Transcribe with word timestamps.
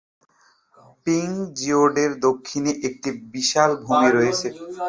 পিংজিউডের 1.07 2.11
দক্ষিণে 2.25 2.71
একটি 2.87 3.09
বিশাল 3.33 3.69
ভূমি 3.83 4.09
রয়েছে। 4.11 4.47